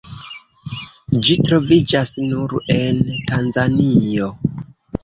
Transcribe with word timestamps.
Ĝi 1.27 1.35
troviĝas 1.49 2.15
nur 2.33 2.57
en 2.79 3.07
Tanzanio. 3.31 4.35